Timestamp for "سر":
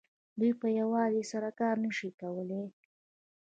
1.31-1.43